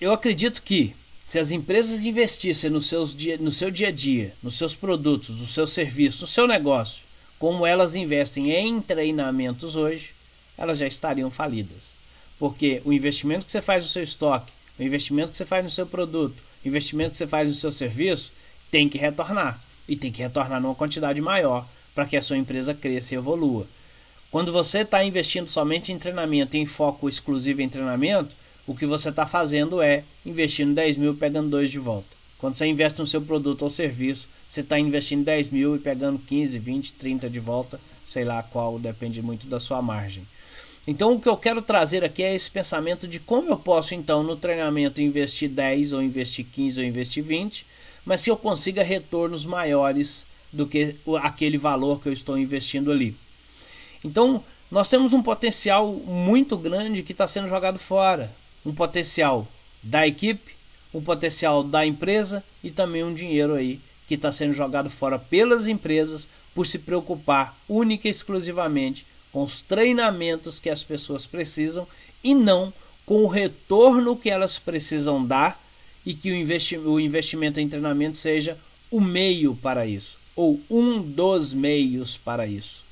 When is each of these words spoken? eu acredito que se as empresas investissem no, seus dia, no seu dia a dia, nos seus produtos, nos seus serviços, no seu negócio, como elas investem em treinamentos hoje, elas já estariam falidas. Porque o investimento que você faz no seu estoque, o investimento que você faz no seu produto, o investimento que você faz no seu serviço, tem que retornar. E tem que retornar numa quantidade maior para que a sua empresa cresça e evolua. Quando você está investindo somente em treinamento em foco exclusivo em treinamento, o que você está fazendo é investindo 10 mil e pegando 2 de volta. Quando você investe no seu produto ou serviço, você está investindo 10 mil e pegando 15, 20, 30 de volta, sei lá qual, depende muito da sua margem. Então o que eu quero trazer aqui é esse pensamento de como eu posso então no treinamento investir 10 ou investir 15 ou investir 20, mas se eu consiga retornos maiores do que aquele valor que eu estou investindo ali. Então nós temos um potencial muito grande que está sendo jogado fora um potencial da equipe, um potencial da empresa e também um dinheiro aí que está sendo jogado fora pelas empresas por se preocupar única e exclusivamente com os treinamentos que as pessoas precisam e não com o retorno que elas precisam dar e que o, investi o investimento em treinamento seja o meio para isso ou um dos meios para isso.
eu 0.00 0.12
acredito 0.12 0.62
que 0.62 0.94
se 1.22 1.38
as 1.38 1.50
empresas 1.50 2.04
investissem 2.06 2.70
no, 2.70 2.80
seus 2.80 3.14
dia, 3.14 3.36
no 3.36 3.50
seu 3.50 3.70
dia 3.70 3.88
a 3.88 3.92
dia, 3.92 4.34
nos 4.42 4.56
seus 4.56 4.74
produtos, 4.74 5.38
nos 5.38 5.52
seus 5.52 5.70
serviços, 5.72 6.22
no 6.22 6.26
seu 6.26 6.46
negócio, 6.48 7.02
como 7.38 7.66
elas 7.66 7.94
investem 7.94 8.50
em 8.50 8.80
treinamentos 8.80 9.76
hoje, 9.76 10.14
elas 10.56 10.78
já 10.78 10.86
estariam 10.86 11.30
falidas. 11.30 11.92
Porque 12.38 12.80
o 12.84 12.92
investimento 12.92 13.44
que 13.44 13.52
você 13.52 13.60
faz 13.60 13.84
no 13.84 13.90
seu 13.90 14.02
estoque, 14.02 14.52
o 14.78 14.82
investimento 14.82 15.30
que 15.30 15.36
você 15.36 15.46
faz 15.46 15.62
no 15.62 15.70
seu 15.70 15.86
produto, 15.86 16.42
o 16.64 16.68
investimento 16.68 17.12
que 17.12 17.18
você 17.18 17.26
faz 17.26 17.48
no 17.48 17.54
seu 17.54 17.70
serviço, 17.70 18.32
tem 18.70 18.88
que 18.88 18.98
retornar. 18.98 19.62
E 19.86 19.96
tem 19.96 20.10
que 20.10 20.22
retornar 20.22 20.60
numa 20.60 20.74
quantidade 20.74 21.20
maior 21.20 21.66
para 21.94 22.06
que 22.06 22.16
a 22.16 22.22
sua 22.22 22.38
empresa 22.38 22.72
cresça 22.72 23.14
e 23.14 23.18
evolua. 23.18 23.66
Quando 24.30 24.52
você 24.52 24.80
está 24.80 25.04
investindo 25.04 25.48
somente 25.48 25.92
em 25.92 25.98
treinamento 25.98 26.56
em 26.56 26.64
foco 26.64 27.08
exclusivo 27.08 27.60
em 27.60 27.68
treinamento, 27.68 28.34
o 28.70 28.74
que 28.76 28.86
você 28.86 29.08
está 29.08 29.26
fazendo 29.26 29.82
é 29.82 30.04
investindo 30.24 30.72
10 30.76 30.96
mil 30.96 31.12
e 31.12 31.16
pegando 31.16 31.50
2 31.50 31.72
de 31.72 31.80
volta. 31.80 32.06
Quando 32.38 32.54
você 32.54 32.66
investe 32.66 33.00
no 33.00 33.06
seu 33.06 33.20
produto 33.20 33.62
ou 33.62 33.68
serviço, 33.68 34.28
você 34.46 34.60
está 34.60 34.78
investindo 34.78 35.24
10 35.24 35.48
mil 35.48 35.74
e 35.74 35.80
pegando 35.80 36.20
15, 36.20 36.56
20, 36.56 36.92
30 36.92 37.28
de 37.28 37.40
volta, 37.40 37.80
sei 38.06 38.24
lá 38.24 38.44
qual, 38.44 38.78
depende 38.78 39.20
muito 39.20 39.48
da 39.48 39.58
sua 39.58 39.82
margem. 39.82 40.22
Então 40.86 41.14
o 41.14 41.20
que 41.20 41.28
eu 41.28 41.36
quero 41.36 41.60
trazer 41.60 42.04
aqui 42.04 42.22
é 42.22 42.32
esse 42.32 42.48
pensamento 42.48 43.08
de 43.08 43.18
como 43.18 43.50
eu 43.50 43.58
posso 43.58 43.92
então 43.92 44.22
no 44.22 44.36
treinamento 44.36 45.02
investir 45.02 45.48
10 45.48 45.92
ou 45.92 46.00
investir 46.00 46.46
15 46.46 46.80
ou 46.80 46.86
investir 46.86 47.24
20, 47.24 47.66
mas 48.04 48.20
se 48.20 48.30
eu 48.30 48.36
consiga 48.36 48.84
retornos 48.84 49.44
maiores 49.44 50.24
do 50.52 50.64
que 50.64 50.94
aquele 51.20 51.58
valor 51.58 52.00
que 52.00 52.08
eu 52.08 52.12
estou 52.12 52.38
investindo 52.38 52.92
ali. 52.92 53.16
Então 54.04 54.44
nós 54.70 54.88
temos 54.88 55.12
um 55.12 55.24
potencial 55.24 55.92
muito 55.92 56.56
grande 56.56 57.02
que 57.02 57.10
está 57.10 57.26
sendo 57.26 57.48
jogado 57.48 57.76
fora 57.76 58.38
um 58.64 58.74
potencial 58.74 59.46
da 59.82 60.06
equipe, 60.06 60.54
um 60.92 61.00
potencial 61.00 61.62
da 61.62 61.86
empresa 61.86 62.44
e 62.62 62.70
também 62.70 63.02
um 63.02 63.14
dinheiro 63.14 63.54
aí 63.54 63.80
que 64.06 64.14
está 64.14 64.32
sendo 64.32 64.52
jogado 64.52 64.90
fora 64.90 65.18
pelas 65.18 65.66
empresas 65.66 66.28
por 66.54 66.66
se 66.66 66.78
preocupar 66.78 67.56
única 67.68 68.08
e 68.08 68.10
exclusivamente 68.10 69.06
com 69.32 69.42
os 69.42 69.60
treinamentos 69.60 70.58
que 70.58 70.68
as 70.68 70.82
pessoas 70.82 71.26
precisam 71.26 71.86
e 72.22 72.34
não 72.34 72.72
com 73.06 73.22
o 73.22 73.28
retorno 73.28 74.16
que 74.16 74.28
elas 74.28 74.58
precisam 74.58 75.24
dar 75.24 75.62
e 76.04 76.12
que 76.12 76.30
o, 76.30 76.34
investi 76.34 76.76
o 76.76 76.98
investimento 76.98 77.60
em 77.60 77.68
treinamento 77.68 78.16
seja 78.16 78.58
o 78.90 79.00
meio 79.00 79.54
para 79.54 79.86
isso 79.86 80.18
ou 80.34 80.60
um 80.70 81.02
dos 81.02 81.52
meios 81.52 82.16
para 82.16 82.46
isso. 82.46 82.84